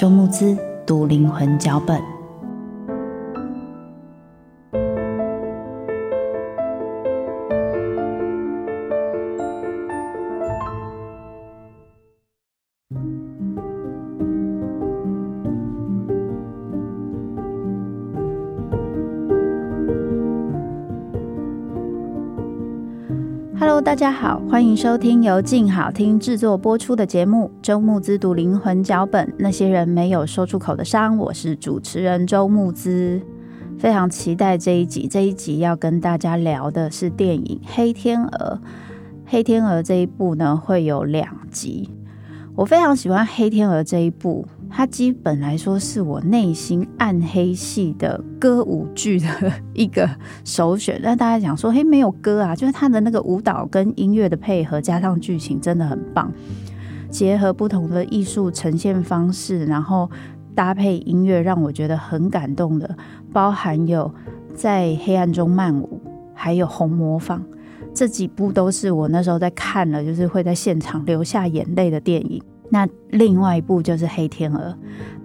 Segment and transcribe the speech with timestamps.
[0.00, 0.56] 周慕姿
[0.86, 2.19] 读灵魂脚本。
[24.00, 31.18] 大家好，欢迎收听由静好听制作播出的节目《周慕姿读灵魂脚本》，那些人没有说出口的伤。
[31.18, 33.20] 我是主持人周慕姿，
[33.78, 35.06] 非常期待这一集。
[35.06, 38.30] 这一集要跟大家聊的是电影《黑天鹅》。
[39.26, 41.90] 《黑天鹅》这一部呢，会有两集。
[42.54, 44.46] 我非常喜欢《黑天鹅》这一部。
[44.70, 49.26] 它基本来说是我内心暗黑系的歌舞剧的
[49.74, 50.08] 一个
[50.44, 56.32] 首选，但大家讲说，嘿，没有歌啊，就是它的那个舞蹈跟音乐的配合，加上剧情真的很棒，
[57.10, 60.08] 结合不同的艺术呈现方式，然后
[60.54, 62.96] 搭配音乐，让我觉得很感动的，
[63.32, 64.14] 包含有
[64.54, 66.00] 在黑暗中漫舞，
[66.32, 67.44] 还有红魔坊
[67.92, 72.40] 这几部都是我那时候在看了，就是会在现场流下眼泪的电影。
[72.70, 74.70] 那另外一部就是《黑天鹅》，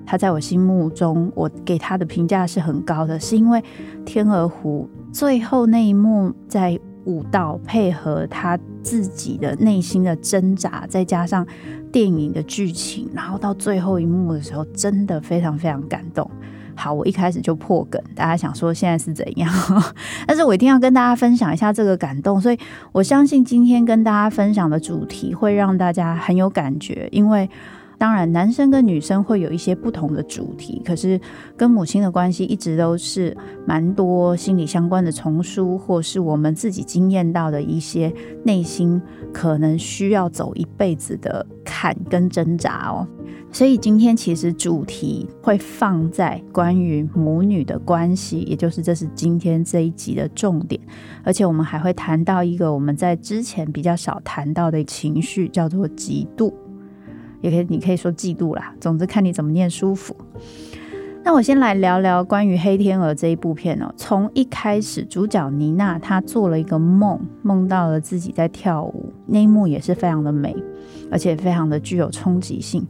[0.06, 3.64] 他在我心目中，我给他的评价是很高的，是因为
[4.04, 11.46] 天鹅湖最后那一幕在舞蹈配合他自己的内心的挣扎，再加上
[11.92, 16.30] 电影的剧情，然后到最后一幕的时候，真的非常非常感动。
[16.76, 19.52] 好，我一开始就破梗，大家想说现在是怎样？
[20.28, 22.60] 但是我一定要跟大家分享一下这个感动，所以
[22.92, 27.50] 我相信今天跟大家分享的主题会让大家很有感觉，因为。
[27.98, 31.18] 当然，男生跟女生会有一些不同的主题，可是
[31.56, 33.36] 跟母亲的关系一直都是
[33.66, 43.08] 蛮多心理相关的丛书，或是我们自己经验到的一些内心可能需要走一辈子的坎跟挣扎哦。
[43.56, 50.82] 所以今天其实主题会放在关于母女的关系，也就是这是今天这一集的重点，
[51.24, 56.54] 而且我们还会谈到一个我们在之前比较少谈到的情绪，叫做嫉妒。
[57.40, 58.76] 也可以，你可以说嫉妒啦。
[58.82, 60.14] 总之看你怎么念舒服。
[61.24, 63.90] 那我先来聊聊关于《黑天鹅》这一部片哦。
[63.96, 70.54] 从一开始，主角妮娜她做了一个梦，梦到了自己在跳舞，那一幕也是非常的美，
[71.10, 72.86] 而且非常的具有冲击性。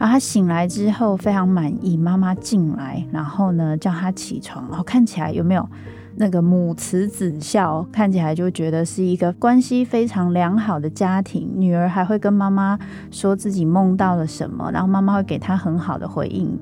[0.00, 5.68] 然后她醒来之后非常满意，妈妈进来，然后呢叫他起床，然后看起来有没有？
[6.16, 11.48] 那个母慈子孝，看起来就觉得是一个关系非常良好的家庭。
[11.56, 12.78] 女儿还会跟妈妈
[13.10, 16.58] 说自己梦到了什么，然后妈妈会给她很好的回应，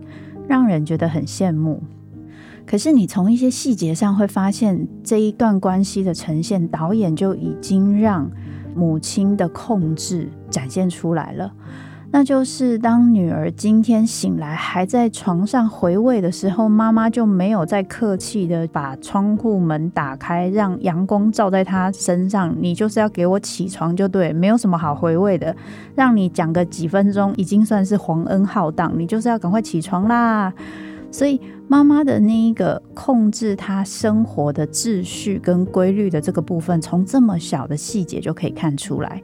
[0.48, 1.82] 让人觉得很羡慕。
[2.66, 8.30] 可是你从一些细节上会发现，这一段关系的呈现，导演就已经让
[8.74, 11.52] 母亲的控制展现出来了。
[12.10, 22.56] 那就是当女儿今天醒来还在床上回味的时候，妈妈就没有再客气的把窗户门打开，让阳光照在她身上。
[22.58, 25.54] 你就是要给我起床就对，没有什么好回味的，
[25.94, 30.52] 让你讲个几分钟已经算是皇恩浩荡，你就是要赶快起床啦。
[31.10, 31.38] 所以
[31.68, 39.22] 妈妈的那一个控制她生活的秩序跟规律的这个部分，从这么小的细节就可以看出来。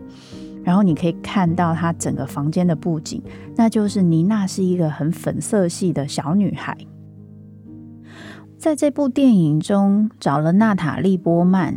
[0.65, 3.23] 然后你可以看到她整个房间的布景，
[3.55, 6.77] 那就是妮娜是一个很粉色系的小女孩。
[8.59, 11.77] 在这部电影中找了娜塔莉波曼，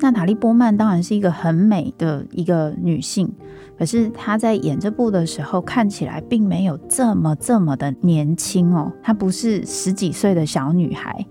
[0.00, 3.30] 娜塔莉波曼当然是一个很美的一个女性，
[3.78, 11.26] 可是她在演这部的时候看起来并没有这么这么的年轻哦，她不是十几岁的小女孩。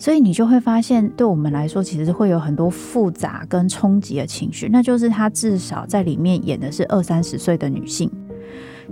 [0.00, 4.66] 所以你就会发现，对我们来说，其实会有很多复杂跟冲击的情绪。
[4.72, 8.10] 那就是她至少在里面演的是二三十岁的女性，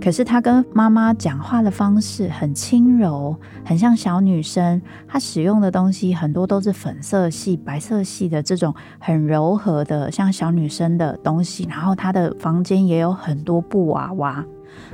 [0.03, 3.35] 可是她跟妈妈讲话的方式很轻柔，
[3.65, 4.83] 很像小女生。
[5.07, 11.67] 她使用的东西很多都是粉色系、白色系的这种很柔和的，像小女生的东西。
[11.71, 14.45] 然后她的房间也有很多布娃娃、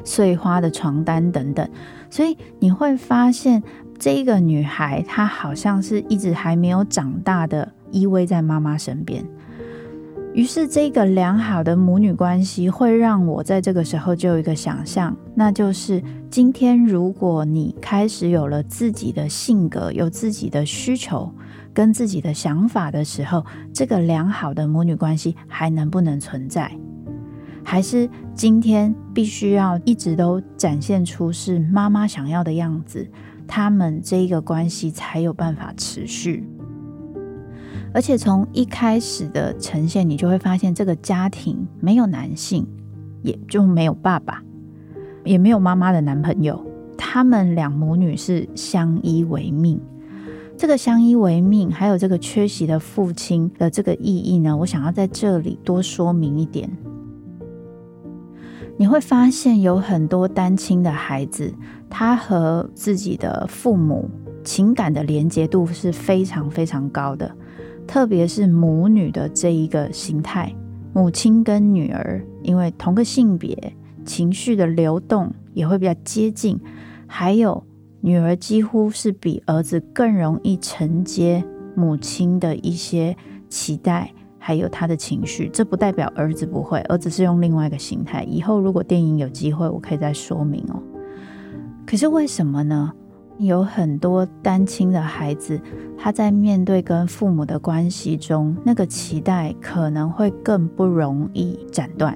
[0.05, 1.69] 碎花的床单等等。
[2.09, 3.61] 所以你会发现。
[3.99, 9.25] 这个女孩，她好像是一直还没有长大的依偎在妈妈身边。
[10.35, 21.33] 于是，这个良好的母女关系会让我在这个时候就有一个想象，那就是今天如果你开始有了自己的性格、有自己的需求
[21.73, 26.69] 跟自己的想法的时候，这个良好的母女关系还能不能存在？
[27.63, 33.09] 还是今天必须要一直都展现出是妈妈想要的样子？
[33.47, 36.49] 他们这一个关系才有办法持续，
[37.93, 42.67] 而且从一开始的呈现，你就会发现这个家庭没有男性，
[43.23, 44.43] 也就没有爸爸，
[45.25, 46.65] 也没有妈妈的男朋友，
[46.97, 49.81] 他们两母女是相依为命。
[50.57, 56.71] 这个相依为命，还有这个缺席的父亲的这个意义呢，我想要在这里多说明一点。
[58.77, 61.53] 你会发现有很多单亲的孩子，
[61.89, 64.11] 他和自己的父母
[64.43, 67.31] 情感的连接度是非常非常高的，
[67.87, 70.53] 特别是母女的这一个形态，
[70.93, 73.57] 母亲跟女儿因为同个性别，
[74.05, 76.61] 情绪的流动也会比较接近，
[77.07, 77.65] 还有
[78.01, 81.45] 女儿几乎是比儿子更容易承接
[81.77, 83.17] 母亲的一些
[83.49, 84.13] 期待。
[84.47, 88.23] 还有他的情绪，这不代表儿子不会，儿子是用另外一个形态。
[88.25, 90.83] 以后如果电影有机会，我可以再说明哦。
[91.87, 92.93] 可是为什么呢？
[93.39, 95.59] 有很多单亲的孩子，
[95.97, 102.15] 他在面对跟父母的关系中，那个期待可能会更不容易斩断。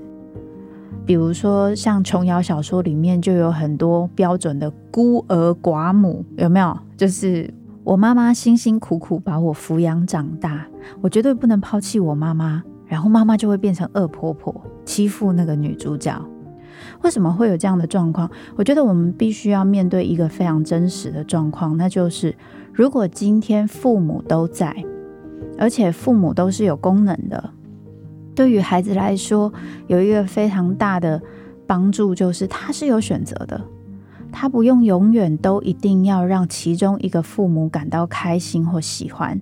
[1.07, 6.79] 比如说，像琼瑶小说里面就有很多标准的孤儿寡母，有没有？
[6.95, 7.51] 就是。
[7.85, 10.67] 我妈妈辛辛苦苦把我抚养长大，
[11.01, 12.63] 我绝对不能抛弃我妈妈。
[12.87, 14.55] 然后妈妈就会变成恶婆婆，
[14.85, 16.19] 欺负那个女主角。
[17.03, 18.31] 为什么会有这样的状况？
[18.57, 22.35] 我觉得我们必须要面对一个非常真实的状况，那就是
[22.73, 24.75] 如果今天父母都在，
[25.59, 27.51] 而且父母都是有功能的，
[28.35, 29.53] 对于孩子来说，
[29.87, 31.21] 有一个非常大的
[31.67, 33.61] 帮助，就是他是有选择的。
[34.33, 39.41] 他不用永远都一定要让其中一个父母感到开心或喜欢。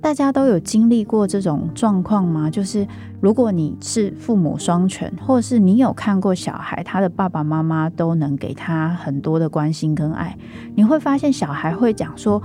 [0.00, 2.48] 大家都有经历过这种状况吗？
[2.48, 2.86] 就是
[3.20, 10.36] 如果你是父母双全，或者是你有看过小孩，他的爸爸妈妈都能给他很多的关心跟爱，
[10.76, 12.40] 你会发现小孩会讲说：“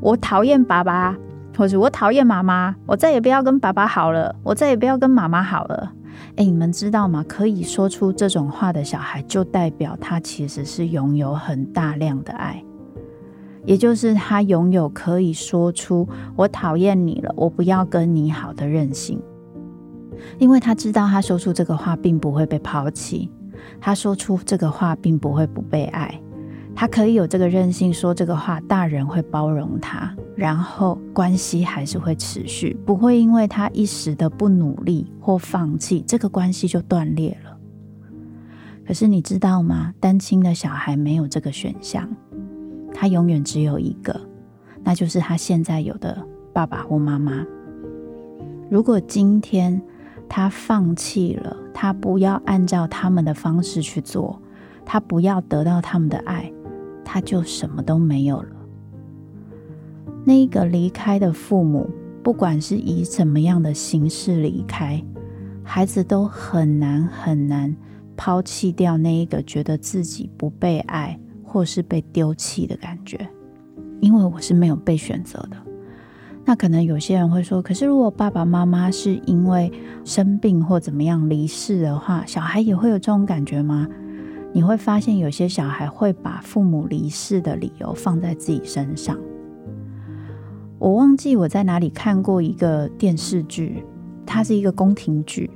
[0.00, 1.16] 我讨厌爸爸，
[1.56, 5.92] 或者我讨厌妈妈，我再也不要跟爸爸好了，我再也不要跟妈妈好了。”
[6.36, 7.24] 诶，你们知道吗？
[7.28, 12.62] 可以说出这种话的小孩，就代表他其实是拥有很大量的爱，
[13.64, 19.20] 也就是他拥有可以说出“我讨厌你了，我不要跟你好”的任性，
[20.38, 23.30] 因为他知道他说出这个话并不会被抛弃，
[23.80, 26.20] 他说出这个话并不会不被爱。
[26.74, 37.56] 他可以有这个任性说这个话，大人会包容他，然后关系还是会持续，不会因为他一时的不努力或放弃，这个关系就断裂了。
[38.84, 39.94] 可是你知道吗？
[40.00, 42.08] 单亲的小孩没有这个选项，
[42.92, 44.20] 他永远只有一个，
[44.82, 47.46] 那就是他现在有的爸爸或妈妈。
[48.68, 49.80] 如果今天
[50.28, 54.40] 他放弃了，他不要按照他们的方式去做，
[54.84, 56.50] 他不要得到他们的爱。
[57.12, 58.56] 他就什么都没有了。
[60.24, 61.86] 那一个离开的父母，
[62.22, 65.04] 不管是以怎么样的形式离开，
[65.62, 67.76] 孩子都很难很难
[68.16, 73.28] 抛弃掉那一个觉得自己不被爱或是被丢弃的感觉。
[74.00, 75.56] 因为我是没有被选择的。
[76.46, 79.70] 那可能有些人会说，可是如果爸爸妈妈是因为
[80.02, 83.86] 生病或怎么样离世的话，小孩也会有这种感觉吗？
[84.52, 89.18] 你会发现，有些小孩会把父母离世的理由放在自己身上。
[90.78, 93.84] 我忘记我在哪里看过一个电视剧，
[94.26, 95.50] 它是一个宫廷剧，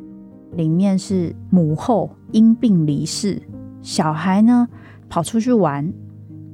[0.53, 3.43] 里面是母后因病离世，
[3.83, 4.69] 小孩呢
[5.09, 5.93] 跑出去玩，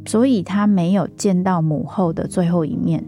[0.06, 3.04] 所以他没有见到母后的最后一面。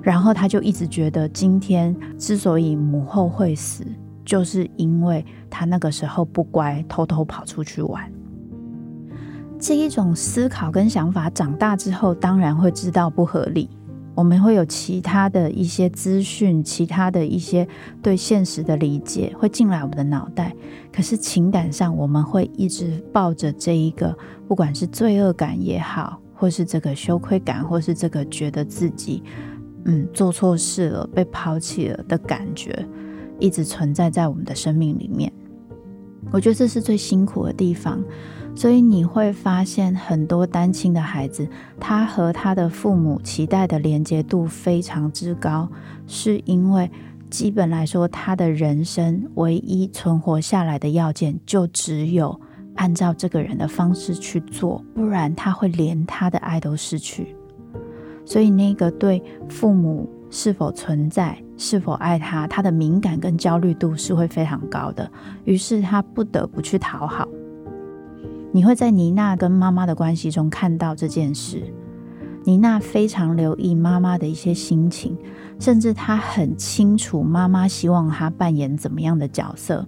[0.00, 3.84] 然后他就一直觉得，今天之所以母后会死，
[4.24, 8.10] 就是因为他那个时候不乖，偷偷跑出去玩。
[9.62, 13.70] 这一种思考跟想法，长大之后当然会知道不合理。
[14.12, 17.66] 我们会有其他的一些资讯，其他的一些
[18.02, 20.52] 对现实的理解会进来我们的脑袋。
[20.92, 24.12] 可是情感上，我们会一直抱着这一个，
[24.48, 29.22] 不管是罪恶感也好，或是这个羞愧感，或是这个觉得自己。
[29.84, 32.84] 嗯，做错事了，被抛弃了的感觉，
[33.38, 35.32] 一直存在在我们的生命里面。
[36.32, 38.02] 我觉得这是最辛苦的地方，
[38.54, 41.48] 所以你会发现很多单亲的孩子，
[41.80, 45.68] 他和他的父母期待的连接度非常之高，
[46.06, 46.88] 是因为
[47.30, 52.38] 基本来说，他的人生唯一存活下来的要件，就只有
[52.76, 57.34] 按照这个人的方式去做，不然他会连他的爱都失去。
[58.24, 65.10] 所以，那个对父母是否存在、是否爱他，他的敏感跟焦虑度是会非常高的。
[65.44, 67.26] 于是，他不得不去讨好。
[68.54, 71.62] 你会在妮娜跟妈妈的关系中看到这件事。
[72.44, 75.16] 妮娜非常留意妈妈的一些心情，
[75.58, 79.86] 甚至她很清楚妈妈希望她扮演怎么样的角色。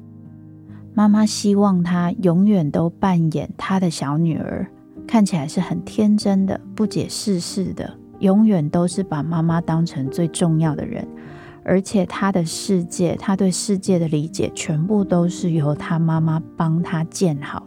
[0.95, 4.67] 妈妈希望她永远都扮演她的小女儿，
[5.07, 7.99] 看起来是很天真的、不解世事的。
[8.21, 11.07] 永远都是把妈妈当成最重要的人，
[11.65, 17.67] 而且她的世界，她对世界的理解，全部都是由她妈妈帮她建好。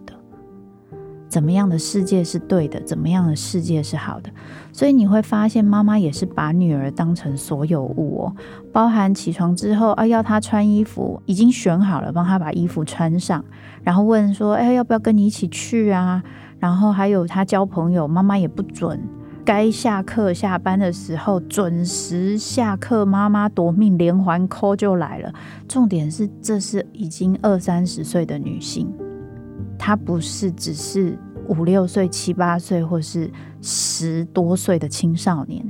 [1.28, 2.80] 怎么样的世界是对的？
[2.82, 4.30] 怎么样的世界是好的？
[4.72, 8.36] 所以你会发现，妈妈也是把女儿当成所有物哦，
[8.72, 13.44] 包含起床之后啊，要她穿衣服，已经选好了，帮她把衣服穿上，
[13.84, 16.24] 然后问说，哎，要不要跟你一起去啊？
[16.60, 19.00] 然后还有她交朋友，妈妈也不准。
[19.44, 25.34] 该下课下班的时候准时下课，妈妈夺命连环 call 就来了。
[25.70, 28.94] 重点是，这是已经二三十岁的女性，
[29.78, 31.18] 他不是只是
[31.48, 33.32] 五六岁、七八岁，或是
[33.62, 35.66] 十多岁的青少年。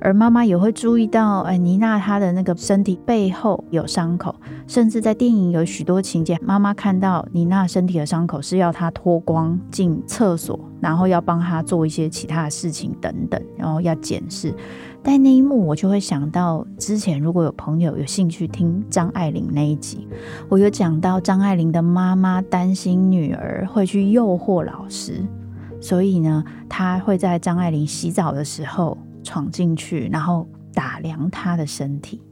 [0.00, 4.32] 而妈妈也会注意到，哎，妮娜她的那个身体背后有伤口，
[4.68, 14.54] 甚至在电影有许多情节，妈妈看到妮娜身体的伤口是要她脱光进厕所，然后要帮她做一些其他的事情等等，然后要检视。
[15.02, 20.06] 但那一幕我就会想到，之前如果有朋友有兴趣听张爱玲那一集，
[20.48, 25.24] 我有讲到张爱玲的妈妈担心女儿会去诱惑老师，
[25.80, 28.96] 所以呢，她会在张爱玲洗澡的时候。
[29.24, 32.22] 闯进去，然后打量她的身体，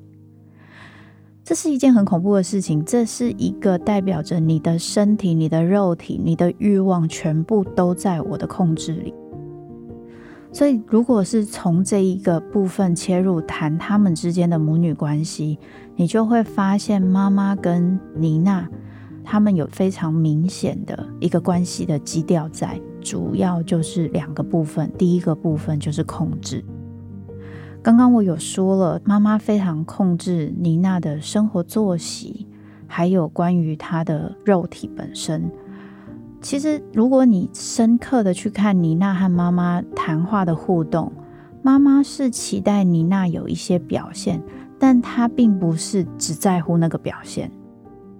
[1.44, 2.82] 这是一件很恐怖的事情。
[2.82, 9.12] 这是一个代表着你的身体、你的肉体、你的欲望，全部都在我的控制里。
[10.56, 15.58] 所以，如果是从这一个部分切入谈他们之间的母女关系，
[15.96, 18.66] 你就会发现妈妈跟妮娜
[19.22, 24.90] 他们有非常明显的一个关系的基调在，主要就是两个部分。
[24.96, 26.64] 第一个部分就是控制。
[27.82, 32.46] 刚刚我有说了，妈妈非常控制妮娜的生活作息，
[32.86, 35.50] 还有关于她的肉体本身。
[36.40, 41.10] 其实，如果你深刻的去看妮娜和妈妈谈话的互动，
[41.62, 44.40] 妈妈是期待妮娜有一些表现，
[44.78, 47.50] 但她并不是只在乎那个表现。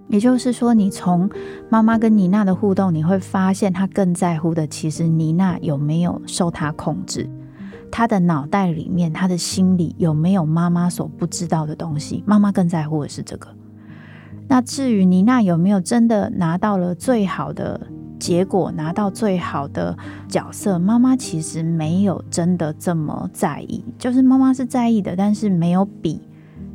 [0.09, 1.29] 也就是说，你从
[1.69, 7.29] 妈妈跟妮娜的互动，你会发现她更在乎的，其实妮娜有没有受她控制。
[7.89, 12.23] 她的脑袋里面，她的心里有没有妈妈所不知道的东西？
[12.25, 13.47] 妈妈更在乎的是这个。
[14.49, 17.87] 那至于妮娜有没有真的拿到了最好的
[18.19, 19.97] 结果，拿到最好的
[20.27, 23.83] 角色，妈妈其实没有真的这么在意。
[23.97, 26.21] 就是妈妈是在意的，但是没有比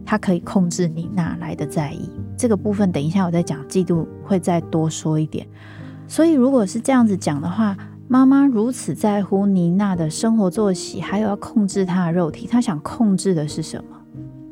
[0.04, 2.08] 她可以控制你娜来的在意。
[2.36, 5.46] 这个部分等一下我再讲嫉妒会再多说一点。
[6.06, 7.76] 所以如果是这样子讲的话。
[8.08, 13.96] 妈妈如此在乎妮娜的生活作息，还有要控制她的肉体，她想控制的是什么？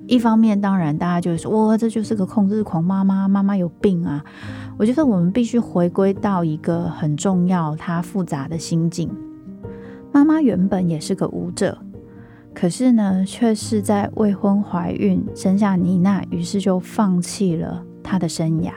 [0.07, 4.25] 一方面，当然大家就会说：“哇，这就是个控制狂妈妈，妈妈有病啊！”
[4.81, 9.11] 我觉得我们必须回归到一个很重要、它复杂的心境。
[10.11, 11.77] 妈妈原本也是个舞者，
[12.55, 18.73] 可是呢，却是在未婚怀孕生下妮娜，于是就放弃了她的生涯。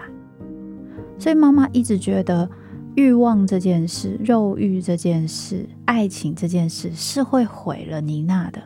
[1.18, 2.50] 所以妈妈一直觉得。
[2.96, 8.62] 欲望这件事，肉欲这件事，爱情这件事是会毁了妮娜的，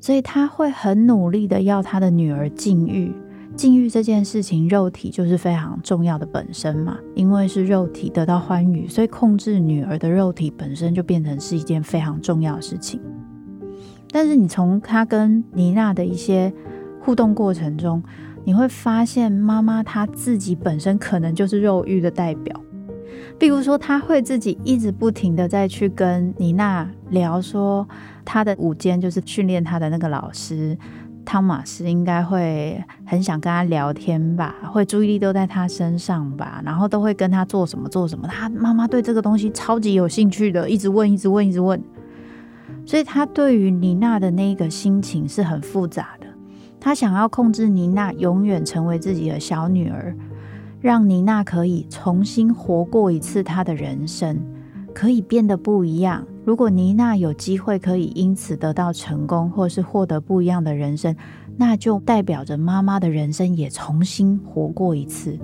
[0.00, 3.12] 所以她会很努力的要她的女儿禁欲，
[3.56, 13.00] 禁欲这件事情，肉体就是非常重要的本身嘛，因为是肉体得到欢愉，所以控制女儿的肉体本身就变成是一件非常重要的事情。
[14.10, 16.52] 但是你从他跟妮娜的一些
[17.00, 18.02] 互动过程中，
[18.44, 22.58] 你会发现妈妈她自己本身可能就是肉欲的代表。
[23.38, 27.86] 比如说，他会自己一直不停的再去跟妮娜聊说，
[28.24, 30.76] 他的午间就是训练他的那个老师
[31.24, 38.26] 汤马斯，应该会很想跟他聊天吧，会注意力都在他身上吧，然后都会跟他做什么做什么。
[38.26, 41.80] 他妈妈对这个东西超级有兴趣的，一直问，一直问，一直问。
[42.84, 46.26] 所以他对于妮娜的那个心情是很复杂的，
[46.80, 50.16] 他想要控制妮娜永远成为自己的小女儿。
[50.80, 54.40] 让妮娜可以重新活过一次她的人生，
[54.94, 56.26] 可以变得不一样。
[56.44, 61.14] 如果妮娜有机会可以因此得到成功，或是获得不一样的人生，
[61.56, 65.38] 那就代表着妈妈的人生也重新活过一次。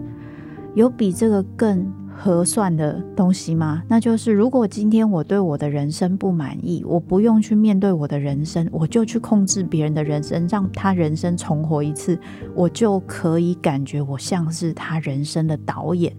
[0.75, 3.83] 有比这个更合算的东西吗？
[3.89, 12.19] 那就是，如果今天我对我的人生不满意，我不用去面对我的人生，我就去控制别人的人生，让他人生重活一次，
[12.55, 16.15] 我就可以感觉我像是他人生的导演，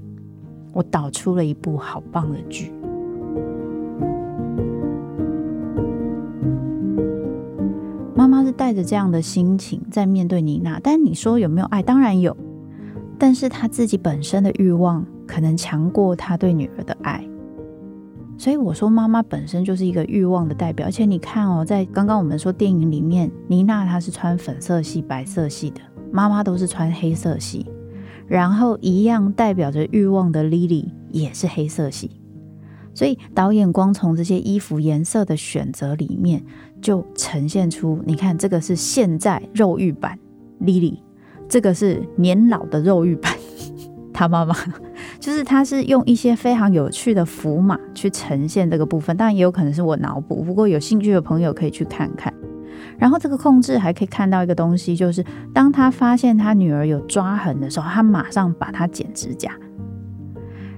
[0.72, 2.72] 我导出了一部好棒的剧。
[8.58, 11.82] 带着这样的心情在面对妮娜，但你说有没有爱？
[11.82, 12.36] 当然有，
[13.18, 15.06] 但是她自己本身的欲望。
[15.30, 17.22] 可能强过他对女儿的爱，
[18.38, 20.88] 所以我说妈妈本身就是一个欲望的代表。
[20.88, 25.82] 而且你看哦，在刚刚我们说电影里面，妮娜她是穿粉色系、白色系的，
[26.14, 27.66] 妈妈都是穿黑色系，
[28.26, 32.17] 然后一样代表着欲望的 Lily 也是黑色系。
[32.98, 36.44] 所以导演光从这些衣服颜色的选择里面，
[36.82, 40.18] 就呈现出，你看这个是现在肉欲版
[40.60, 40.98] Lily，
[41.48, 43.32] 这个是年老的肉欲版。
[44.12, 44.56] 他妈妈
[45.22, 50.42] 就是，他是用一些非常有趣的符码去呈现这个部分，当然也有可能是我脑补。
[50.42, 52.34] 不过有兴趣的朋友可以去看看。
[52.98, 59.51] 然后这个控制还可以看到一个东西，就是当他发现他女儿有抓痕的时候，他马上把它剪指甲。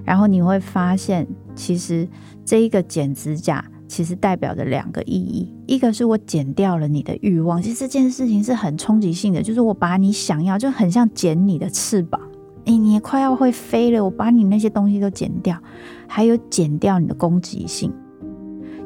[0.04, 1.26] 然后你会发现，
[1.60, 2.08] 其实
[2.42, 12.18] 这一个剪指甲其实代表着两个意义，一个是我剪掉了你的欲望，其实这件事情是很冲击性的，就是我把你想要，就很像剪你的翅膀。
[12.64, 15.58] 欸，你快要会飞了，我把你那些东西都剪掉，
[16.06, 17.92] 还有剪掉你的攻击性。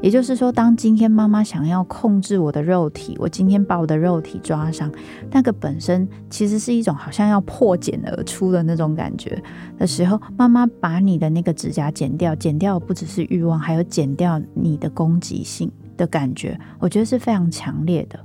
[0.05, 4.93] 也就是说，当今天妈妈想要控制我的肉体，我今天把我的肉体抓伤，
[5.31, 9.43] 那个本身其实是一种好像要破茧而出的那种感觉
[9.79, 18.21] 的时候，妈妈把你的那个指甲剪掉，剪掉不只是欲望，还有剪掉你的攻击性的感觉，我觉得是非常强烈的。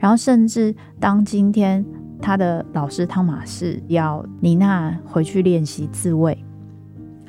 [0.00, 1.86] 然后，甚至当今天。
[2.22, 6.36] 他的老师汤马士要妮娜回去练习自慰，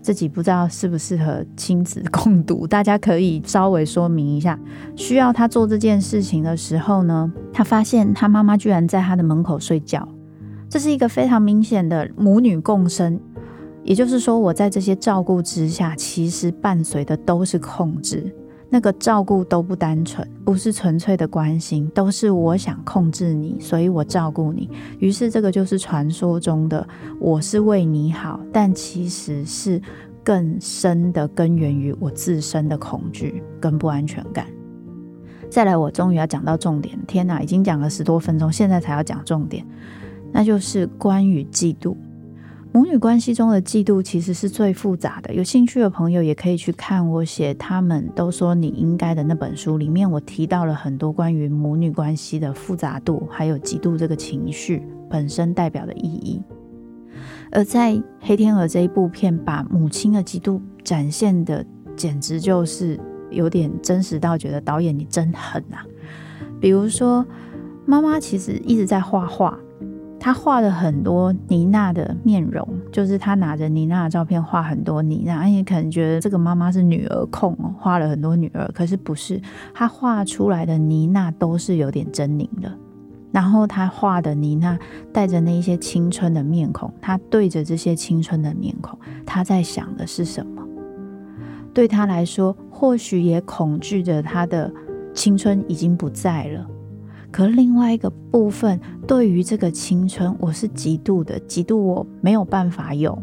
[0.02, 4.60] 自己不知道适不适合亲子共读，大家可以稍微说明一下。
[4.96, 10.08] 需要他做这件事情的时候呢，他发现他妈妈居然在他的门口睡觉，
[10.68, 13.20] 这是一个非常明显的母女共生。
[13.84, 18.32] 也就是说，我在这些照顾之下，其实伴随的都是控制。
[18.74, 24.70] 那个照顾都不单纯，不是纯粹的关心，都是我想控制你，所以我照顾你。
[24.98, 26.88] 于是这个就是传说中的
[27.20, 29.82] 我是为你好，但其实是
[30.24, 34.48] 更深的根源于我自身的恐惧跟不安全感。
[35.50, 39.66] 再来，我终于要讲到重点，天哪，已经讲了十多分钟，现在才要讲重点，
[40.32, 41.94] 那就是关于嫉妒。
[42.74, 45.34] 母女关系中的嫉妒其实是最复杂的。
[45.34, 56.42] 有兴趣的朋友也可以去看我写《他们都说你应该》的那本书，里面我提到了很多关于母女关系的复杂度，还有嫉妒这个情绪本身代表的意义。
[57.52, 61.66] 而在《黑天鹅》这一部片，把母亲的嫉妒展现的
[61.98, 62.98] 简直就是
[63.30, 65.84] 有点真实到觉得导演你真狠啊！
[66.62, 67.26] 比如说，
[67.86, 69.60] 妈妈其实一直在画画。
[70.24, 75.46] 他画了很多妮娜的面容，就是他拿着妮娜的照片画很多妮娜。
[75.46, 79.42] 你可能觉得这个妈妈是女儿控，画了很多女儿，可是不是，
[79.74, 82.72] 他画出来的妮娜都是有点狰狞的。
[83.32, 84.78] 然后他画的妮娜
[85.12, 90.62] 带着那一些青春的面孔，他对着这些青春的面孔，他在想的是什么？
[91.74, 94.72] 对他来说，或许也恐惧着他的
[95.16, 96.68] 青春已经不在了。
[97.32, 103.17] 可另外一个部分，对于这个青春，我是嫉妒的，嫉妒我没有办法有，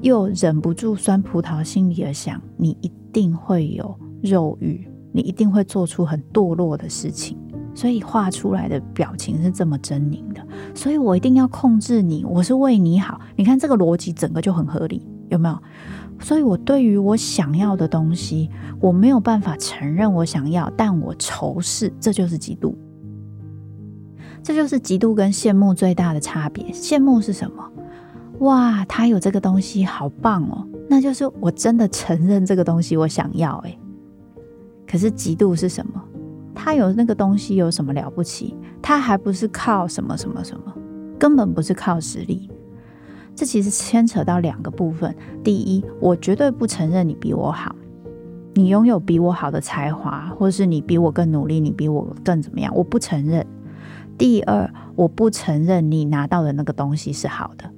[0.00, 7.38] 又忍不住酸葡萄心里的想，你一定会有肉欲，你一定会做出很堕落的事情，
[7.76, 10.44] 所以画出来的表情是这么狰狞的。
[10.74, 13.20] 所以我一定要控制你，我是为你好。
[13.36, 15.56] 你看这个逻辑整个就很合理，有没有？
[16.18, 22.74] 所以我对于我想要的东西，我没有办法承认我想要，但我仇视，这就是嫉妒。
[24.46, 26.66] 这就是嫉妒跟羡慕最大的差别。
[26.66, 27.68] 羡慕是什么？
[28.38, 30.64] 哇，他有这个东西，好棒哦！
[30.88, 33.76] 那就是我真的承认这个东西我想要，诶。
[34.86, 36.00] 可是嫉妒是什么？
[36.54, 38.54] 他有那个东西有什么了不起？
[38.80, 40.72] 他还不是靠什么什么什么，
[41.18, 42.48] 根本不是靠实力。
[43.34, 45.12] 这其实牵扯到两个部分。
[45.42, 47.74] 第一，我绝对不承认你比我好，
[48.54, 52.72] 你拥有比我好的才华，或是你比我更努力，你比我更怎么样？
[52.76, 53.44] 我不承认。
[54.18, 57.70] 第二，我不承认你拿到的那个东西是好的。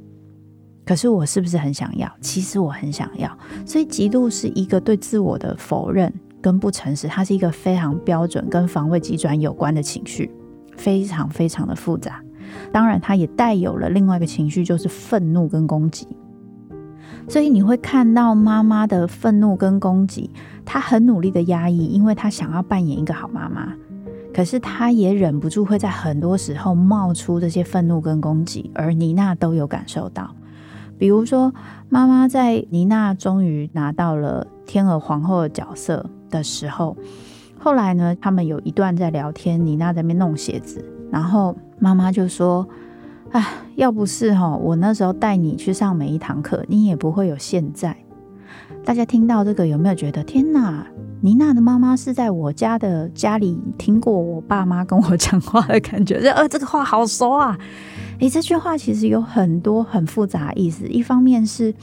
[0.85, 2.11] 可是我是不是很想要？
[2.21, 3.31] 其实我很想要。
[3.67, 10.31] 所以嫉妒是一个对自我的否认跟不诚实，它是一个非常标准跟防卫机转有关的情绪，
[10.77, 12.23] 非常非常的复杂。
[12.73, 16.07] 当然，它也带有了另外一个情绪，就是愤怒跟攻击。
[17.29, 20.31] 所以你会看到妈妈的愤怒跟攻击，
[20.65, 23.75] 她很努力的压抑，因为她想要扮演一个好妈妈。
[24.33, 30.35] 可是她也忍不住会在很多时候冒出这些愤怒跟攻击，而妮娜都有感受到。
[30.99, 31.53] 比如说，
[31.89, 36.97] 妈妈在妮娜终于拿到了天鹅皇后的角色的时候，
[37.59, 42.67] 后来呢，他们有一段在聊天，妮娜在那边弄鞋子，然后妈妈就说
[43.31, 47.97] ：“哎，要不是哈，我那时候带你去上每一堂课，你也不会有现在。”
[48.89, 50.87] 大家听到这个有没有觉得天哪？
[51.21, 57.59] 妮娜的妈妈是在我家的家里听过我爸妈跟我讲话的感觉，这呃，这个话好熟啊。
[58.21, 60.89] 诶，这句话其实有很多很复杂的意思。
[60.89, 61.75] 一方面是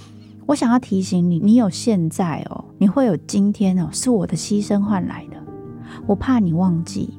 [0.48, 5.38] 我想要提醒你，你有现在哦，你会有今天哦，是我的牺牲换来的。
[6.08, 7.14] 我怕你忘记，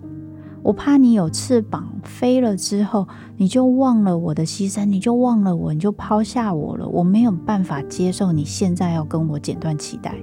[0.67, 6.89] 我怕你有翅膀飞了之后，你就忘了我的牺牲，你就忘了我，你就抛下我了。
[6.89, 10.17] 我没有办法接受你现在要跟我剪断脐带，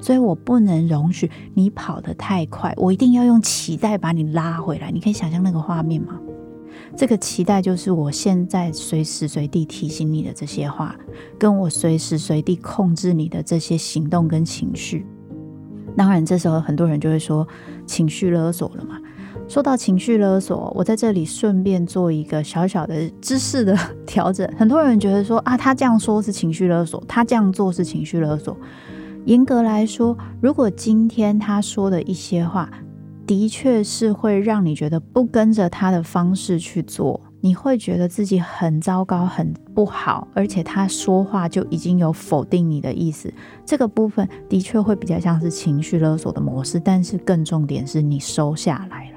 [0.00, 4.90] 所以我不能容许你跑得太快，我一定要用脐带把你拉回来。
[4.90, 6.18] 你可以想象那个画面吗？
[6.96, 10.96] 这个期待就是我现在随时随地提醒你的这些话，
[11.38, 15.04] 跟我随时随地控制你的这些行动跟情绪。
[15.94, 17.46] 当然，这时候很多人就会说
[17.84, 18.98] 情绪勒索了嘛。
[19.48, 23.74] 说到情绪勒索，我在这里顺便做一个小小的知识的
[24.06, 24.46] 调整。
[24.58, 28.54] 很多人觉得说啊，他这样说是情绪勒索，他这样做是情绪勒索。
[29.24, 32.68] 严格来说，如果今天他说的一些话，
[33.26, 43.32] 的确是会让你觉得不跟着他的方式去做，你会觉得自己很糟糕、很不好，而且他说话就已经有否定你的意思。
[43.64, 49.07] 这个部分的确会比较像是情绪勒索的模式，但是更重点是你收下来。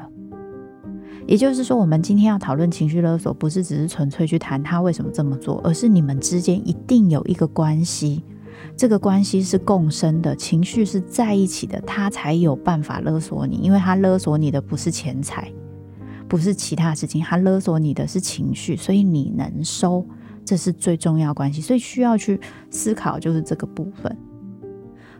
[1.32, 8.22] 也就是说，我们今天要讨论情绪勒索，不是只是纯粹去谈他为什么这么做，而是你们之间一定有一个关系。
[8.76, 15.50] 这个关系是共生的，情绪是在一起的，他才有办法勒索你，因为他勒索你的不是钱财，
[16.28, 20.06] 不是其他事情，他勒索你的是情绪，所以你能收，
[20.44, 22.38] 这是最重要关系，所以需要去
[22.70, 24.14] 思考就是这个部分。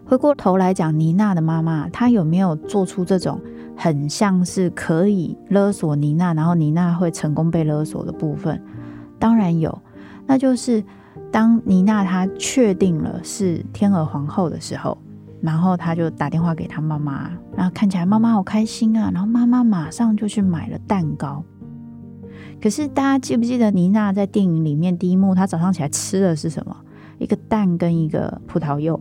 [0.04, 3.40] 回过头来讲，妮娜的妈妈，她有没有做出这种
[3.76, 8.62] 很像是可以勒索妮娜，然后妮娜会成功被勒索的部分？
[9.18, 9.82] 当然有，
[10.26, 10.84] 那就是。
[11.30, 14.98] 当妮娜她确定了是天鹅皇后的时候，
[15.40, 21.42] 然后她就打电话给她妈妈，然后看起来妈妈好开心啊，然后妈妈马上就去买了蛋糕。
[22.62, 26.76] 可是大家记不记得妮娜在电影里面第一幕，她早上起来吃的是什么？
[27.18, 29.00] 一个蛋跟一个葡萄柚。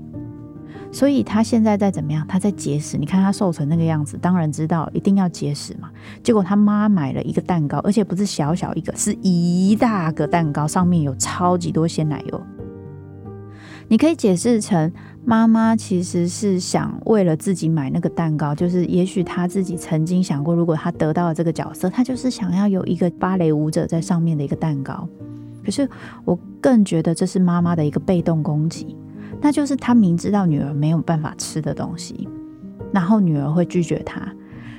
[0.92, 2.26] 所以他现在在怎么样？
[2.28, 2.98] 他在节食。
[2.98, 5.90] 你看他瘦成那个样子，当然知道一定要节食嘛。
[6.22, 12.42] 结果他妈买了一个蛋糕，而且不是小小一个，是一大个蛋糕，上面有超级多鲜奶油。
[13.88, 14.92] 你可以解释成
[15.24, 25.08] 妈妈其实是想为了自己买那个蛋糕，就是也许他自己曾经想过，如果他得到了这个角色，他就是想要有一个芭蕾舞者在上面的一个蛋糕。
[25.64, 25.88] 可是
[26.24, 28.96] 我更觉得这是妈妈的一个被动攻击。
[29.42, 32.28] 那就是他明知道女儿没有办法吃的东西，
[32.92, 34.20] 然后女儿会拒绝他，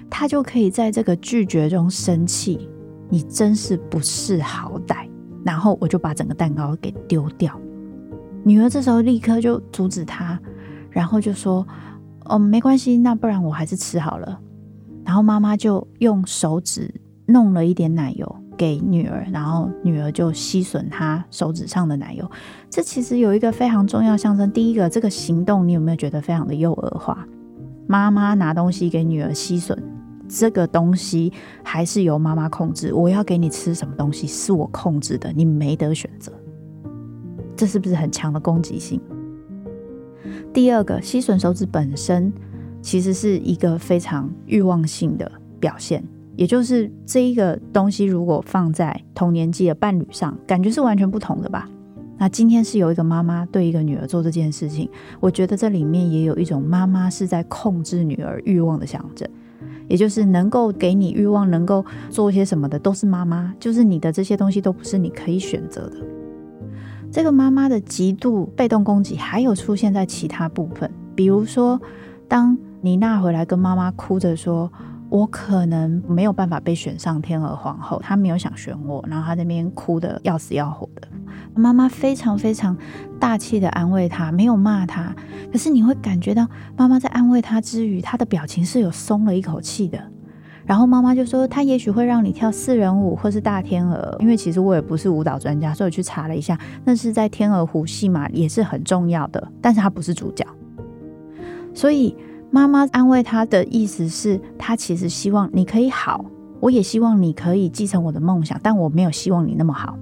[0.10, 2.70] 他就可以在这个拒绝中生气。
[3.10, 5.10] 你真是不识好歹，
[5.44, 7.60] 然后我就把整个蛋糕给丢掉。
[8.44, 10.40] 女儿这时候立刻就阻止他，
[10.90, 11.68] 然后就说
[12.26, 14.40] ：“哦，没关系，那不然我还是吃好了。”
[15.04, 16.94] 然后妈妈就用手指
[17.26, 18.36] 弄了一点奶油。
[18.58, 22.30] 给女儿，然后女儿就吸吮她手指上的奶油。
[22.72, 24.50] 这其实有一个非常重要象征。
[24.50, 27.28] 第一个，这个行动你有没有觉得非常的幼儿化？
[27.86, 29.78] 妈妈拿东西给女儿吸吮，
[30.30, 32.94] 这个东西还是由妈妈控制。
[32.94, 36.32] 我要给你吃什么东西是我控制的，你没得选择。
[37.58, 39.02] 这是不是很强的攻击性？
[40.54, 42.32] 第二个，吸吮手指本身
[42.82, 45.30] 其实是一个非常欲望性的
[45.60, 46.02] 表现，
[46.38, 51.70] 也就是这一个东西如果放在同年纪的伴侣上，感觉是完全不同的吧？
[52.22, 54.88] 那今天是有一个妈妈对一个女儿做这件事情，
[55.20, 59.28] 我觉得这里面也有一种妈妈是在控制女儿欲望的象征，
[59.88, 65.96] 也就是能够给你欲望、能够做些什么的都是妈妈，就是你的这些东西都不是你可以选择的。
[67.12, 71.82] 这个妈妈的极度被动攻击还有出现在其他部分，比如说
[72.28, 74.72] 当妮娜回来跟妈妈哭着说。
[75.12, 81.08] 我可能没有办法被选上天鹅皇后，她没有想选我，然后她那边哭得要死要活的。
[81.54, 82.78] 妈妈非常非常
[83.20, 85.14] 大气的安慰她，没有骂她，
[85.52, 86.48] 可是你会感觉到
[86.78, 90.02] 妈妈在安慰她之余，她的表情是有松了一口气的。
[90.66, 100.46] 然后妈妈就说，她也许会让你跳四人舞或是大天鹅，因为其实我也不是舞蹈专家，所以我去查了一下，那是在天鹅湖戏码也是很重要的，但是她不是主角，
[101.74, 102.16] 所以。
[102.52, 106.26] 妈妈安慰他的意思是，他其实希望你可以好，
[106.60, 109.98] 我也希望你可以继承我的梦想，但我没有希望你那么好。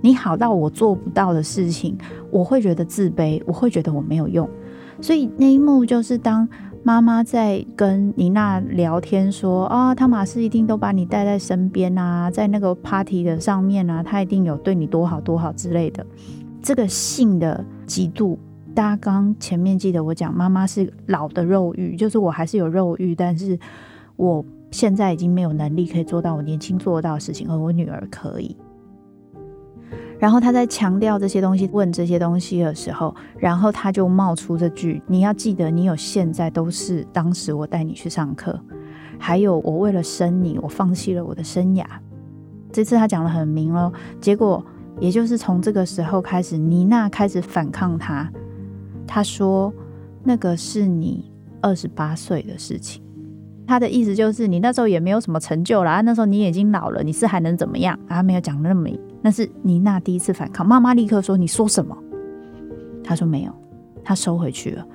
[0.00, 1.96] 你好到我做不到的事情，
[2.30, 4.46] 我会觉得自卑，我会觉得我没有用。
[5.00, 6.46] 所以那一幕就是当
[6.82, 16.04] 妈妈在跟妮娜聊天说啊，汤马斯一定都把你带在身边啊，在那个 party 的上面啊，他一定有对你多好多好之类的。
[16.60, 18.36] 这个性的嫉妒。
[18.74, 23.56] 大家刚前面记得我讲，妈妈是老的肉欲，就是我还是有肉欲，但是
[24.16, 28.56] 我现在已经没有能力可以做到我年轻做到的事情，而我女儿可以。
[30.18, 38.58] 然后他在强调这些东西，问这些东西的时候，然后他就冒出这句：“你要记得，你有现在都是当时我带你去上课，
[39.18, 41.84] 还有我为了生你，我放弃了我的生涯。”
[42.72, 44.64] 这次他讲得很明了，结果
[44.98, 48.28] 也就是从这个时候开始，妮娜开始反抗他。
[49.06, 49.72] 他说
[50.24, 53.02] ：“那个是你二十八岁的事情。”
[53.66, 57.98] 他的意思就是你那时候也没有什么成就啦，那时候你已经老了，你是还能怎么样？
[58.08, 58.88] 啊没有讲那么。
[59.22, 61.96] 那是妮娜第一次反抗，妈妈立刻说：“你说什么？”
[63.02, 63.52] 他说：“没有。”
[64.04, 64.86] 他收回去了。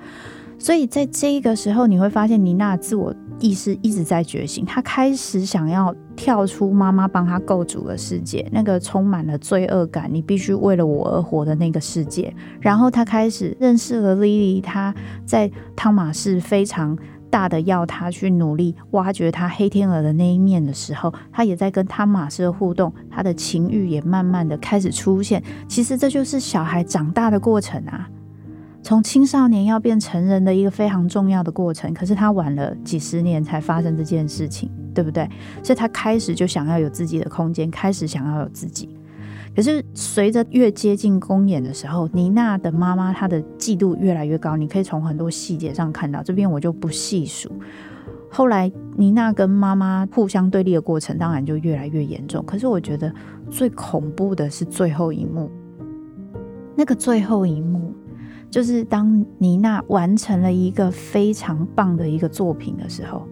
[0.60, 12.34] 所以在这个时候，你会发现妮娜自我意识一直在觉醒，他开始想要跳出妈妈帮他构筑的世界，那个充满了罪恶感，你必须为了我而活的那个世界。
[12.60, 14.94] 然后他开始认识了莉莉，她
[15.26, 16.98] 在汤玛士非常
[17.30, 25.42] 大的要她去努力挖掘她黑天鹅的那一面的时候，她也在跟汤玛士的互动，她的情欲也慢慢的开始出现。
[25.68, 28.10] 其实这就是小孩长大的过程啊。
[28.82, 35.30] 从青少年要变成人的一个非常重要的过程，可是他晚了几十年才发生这件事情，对不对？
[35.62, 38.90] 所以他开始就想要有自己的空间，开始想要有自己。
[39.56, 47.52] 可是随着越接近公演的时候，妮娜的妈妈她的嫉妒越来越高，你可以从很多细节上看到，这边我就不细数。
[48.32, 52.44] 后来妮娜跟妈妈互相对立的过程，当然就越来越严重。
[52.46, 53.14] 可是我觉得
[53.50, 55.52] 最恐怖的是最后一幕，
[56.76, 57.94] 那个最后一幕。
[58.50, 63.28] 就是当妮娜完成了一个非常棒的一个作品的时候，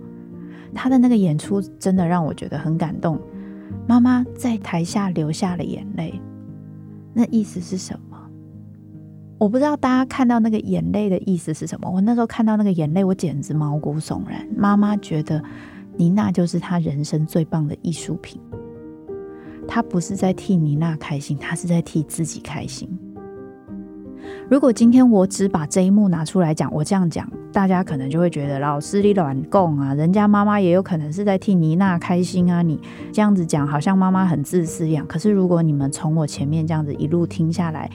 [0.74, 3.20] 她的那个演出真的让我觉得很感动。
[3.88, 6.22] 妈妈在台下流下了眼泪，
[7.14, 8.18] 那意思是什么？
[9.40, 11.90] 我不知道大家看到那个眼泪的意思是什么。
[11.90, 14.48] 我那时候看到那个眼泪，我简直毛骨悚然。
[14.56, 15.44] 妈妈觉得
[15.96, 18.40] 妮娜就是她人生最棒的艺术品，
[19.68, 22.88] 她不是在替妮娜开心，她是在替自己开心。
[24.50, 32.80] 如果今天我只把这一幕拿出来讲，我这样讲，大家可能就会觉得老师你乱供啊，人家妈妈也有可能是在替妮娜开心啊，你
[33.12, 35.06] 这样子讲好像妈妈很自私一样。
[35.08, 37.90] 可是如果你们从我前面这样子一路听下来，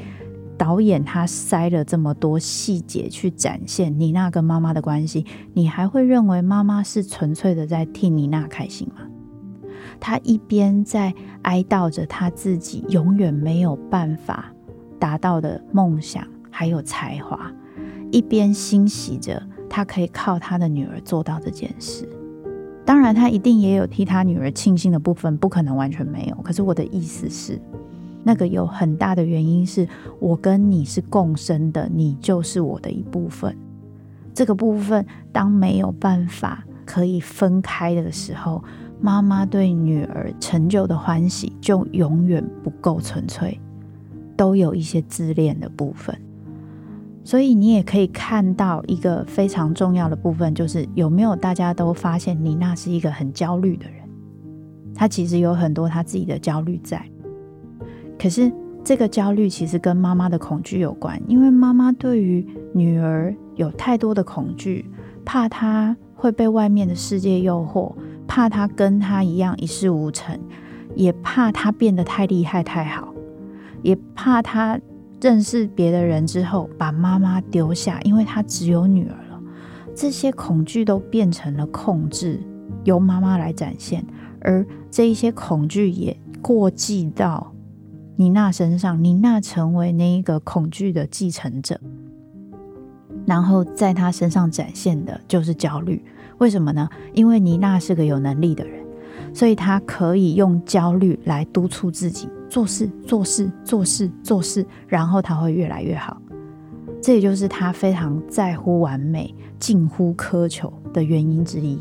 [0.58, 9.02] 导演他塞了这么多细节去展现妮娜跟妈妈的关系，你还会认为妈妈是纯粹的在替妮娜开心吗？
[9.98, 14.52] 她一边在哀悼着她自己永远没有办法
[15.02, 16.24] 达到的梦想。
[16.54, 17.50] 还有才华，
[18.10, 22.06] 一边欣喜着他可以靠他的女儿做到这件事。
[22.84, 26.36] 当然，他一定也有替他女儿庆幸的部分，不可能完全没有。
[26.42, 27.58] 可是我的意思是，
[28.22, 29.88] 那个有很大的原因是
[30.20, 33.56] 我跟你是共生的，你就是我的一部分。
[34.34, 38.62] 这个部分当没有办法可以分开的时候，
[39.00, 43.58] 妈妈对女儿成就的欢喜就永远不够纯粹，
[44.42, 46.20] 都有一些自恋的部分。
[47.22, 54.02] 所以你也可以看到一个非常重要的部分，就是有没有大家都发现妮娜是一个很焦虑的人，
[54.92, 57.00] 她其实有很多她自己的焦虑在。
[58.18, 58.50] 可是
[58.82, 64.84] 这个焦虑其实跟妈妈的恐惧有关，因为妈妈对于女儿有太多的恐惧，
[65.24, 67.94] 怕她会被外面的世界诱惑，
[68.26, 70.36] 怕她跟她一样一事无成，
[70.96, 73.11] 也怕她变得太厉害太好，
[73.82, 74.80] 也怕他。
[75.20, 79.40] 认识别的人之后，把妈妈丢下，因为他只有女儿了。
[79.94, 82.40] 这些恐惧都变成了控制，
[82.82, 84.04] 由妈妈来展现，
[84.40, 87.52] 而这一些恐惧也过继到
[88.16, 91.78] 妮娜身上，妮娜成为那一个恐惧的继承者，
[93.24, 96.04] 然后在她身上展现的就是焦虑。
[96.38, 96.88] 为什么呢？
[97.14, 98.82] 因为妮娜是个有能力的人。
[99.34, 106.20] 所以他可以用焦虑来督促自己做事、做事、做事、做事，然后他会越来越好。
[107.00, 111.78] 这也就是他非常在乎完美、近乎苛求的原因之一。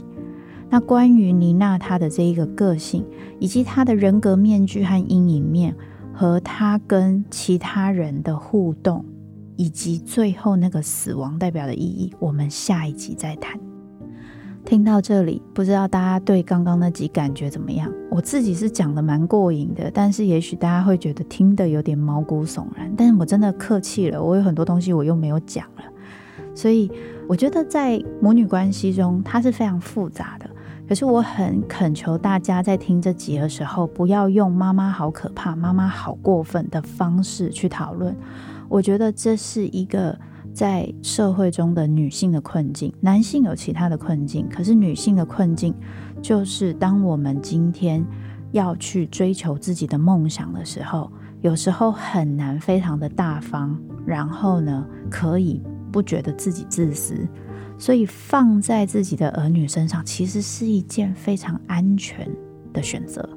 [0.69, 3.05] 那关于妮娜她的这一个个性，
[3.37, 5.75] 以及她的人格面具和阴影面，
[6.13, 9.03] 和她跟其他人的互动，
[9.57, 13.59] 以及最后那个死亡代表的意义，我们下一集再谈。
[14.63, 17.91] 听到这里，不知道大家对刚刚那集感觉怎么样？
[18.09, 22.93] 我自己是讲的蛮过瘾的，但是也许大家会觉得听得有点毛骨悚然。
[22.95, 25.83] 但是我真的客气了，我有很多东西我又没有讲了，
[26.55, 26.89] 所以
[27.27, 30.49] 我觉得在母女关系中，它是非常复杂的。
[30.87, 38.15] 可是我很恳求大家在听这集的时候，不要用“妈妈好可怕”“妈妈好过分”的方式去讨论。
[38.69, 40.17] 我觉得这是一个。
[40.53, 45.73] 在社会中的女性的困境，男性有其他的困境，可是女性的困境
[46.21, 48.05] 就是，当我们今天
[48.51, 51.11] 要去追求自己的梦想的时候，
[51.41, 55.61] 有时候很难非常的大方，然后呢，可以
[55.91, 57.27] 不觉得自己自私，
[57.77, 62.29] 所以放在自己的儿女身上，其实是一件非常安全
[62.73, 63.27] 的选择。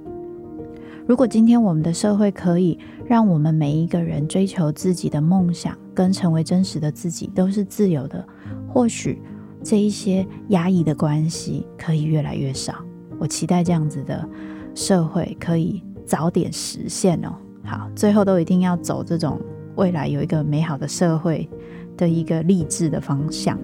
[1.06, 8.26] 如果今天我们的社会可以让我们每一个人追求自己的梦想，跟成为真实的自己都是自由的，
[8.66, 9.20] 或许
[9.62, 12.74] 这一些压抑的关系可以越来越少。
[13.18, 14.26] 我期待这样子的
[14.74, 17.34] 社会可以早点实现哦。
[17.64, 19.38] 好，最后都一定要走这种
[19.76, 21.46] 未来有一个美好的社会
[21.98, 23.58] 的一个励志的方向。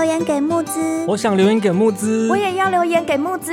[0.00, 3.52] 留言给木子，我想留言给木子，我也要留言给木子。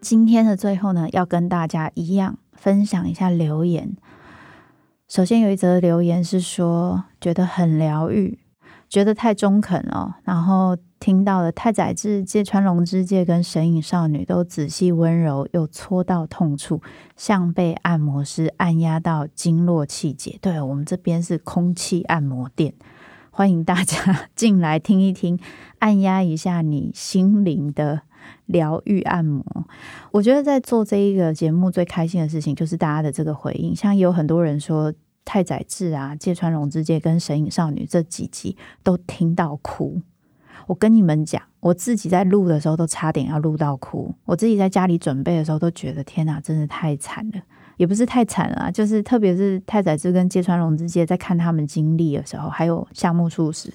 [0.00, 3.96] 今天的最后呢，要跟大家一样分享一下留言。
[5.08, 8.38] 首先有一则留言是说，觉得很疗愈，
[8.88, 10.76] 觉得太中肯了，然后。
[11.02, 16.80] 听到了太宰治、芥川龙之介跟神隐少女都仔细温柔又搓到痛处，
[17.16, 20.38] 像被按摩师按压到经络气节。
[20.40, 22.74] 对，我们这边是空气按摩店，
[23.32, 25.40] 欢迎大家进来听一听，
[25.80, 28.02] 按压一下你心灵的
[28.46, 29.44] 疗愈按摩。
[30.12, 40.00] 我觉得在做这一个节目最开心的事情就是大家的这个回应，像有很多人说太宰治啊、芥川龙之介跟神隐少女这几集都听到哭。
[40.66, 44.14] 我跟你们讲，我自己在录的时候都差点要录到哭。
[44.24, 47.42] 我自己在家里准备的时候都觉得天哪，真的太惨了，
[47.76, 53.72] 也不是太惨了啊， 就是特别是太宰治跟芥川龙之介在看他们经历的时候，还有夏目漱石，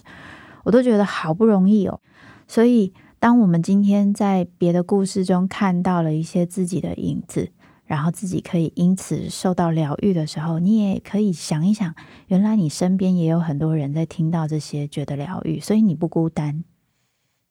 [0.64, 2.00] 我都觉得好不容易哦。
[2.48, 7.50] 所以，当我们今天在别的故事中看到了一些自己的影子，
[7.86, 11.94] 然后自己可以因此受到疗愈的时候，你也可以想一想，
[12.28, 16.64] 原来你身边也有很多人在听到这些，觉得疗愈，所以你不孤单。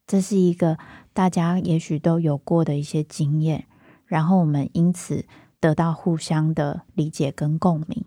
[0.07, 0.79] 这是一个
[1.13, 3.67] 大家也许都有过的一些经验，
[4.07, 5.25] 然后我们因此
[5.61, 8.05] 得到互相的理解跟共鸣。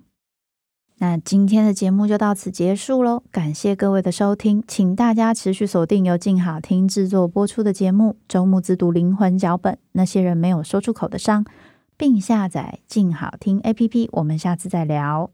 [1.02, 11.46] 那今天的节目就到此结束喽，感谢各位的收听，请大家持续锁定由静好听制作播出的节目《周末自读灵魂脚本》，那些人没有说出口的伤，
[11.96, 14.10] 并下载静好听 APP。
[14.12, 15.32] 我们下次再聊。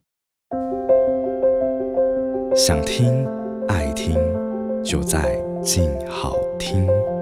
[2.55, 3.28] 想听
[3.68, 4.16] 爱听，
[4.84, 7.14] 就在静好听。